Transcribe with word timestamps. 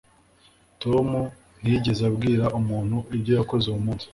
Tom 0.81 1.07
ntiyigeze 1.59 2.01
abwira 2.09 2.45
umuntu 2.59 2.97
ibyo 3.15 3.31
yakoze 3.39 3.65
uwo 3.67 3.79
munsi. 3.85 4.05